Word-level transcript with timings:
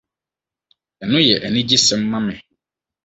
Ɛno 1.01 1.17
yɛ 1.27 1.35
anigyesɛm 1.45 2.01
ma 2.09 2.19
me. 2.25 2.35